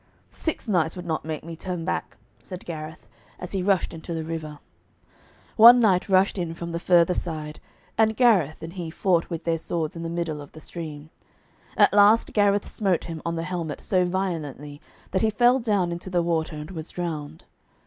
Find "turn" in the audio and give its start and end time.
1.55-1.85